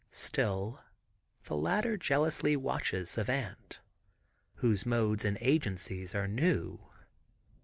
[0.09, 0.83] Still,
[1.43, 3.81] the latter jealously watches Savant.
[4.55, 6.89] Whose modes and agencies are new.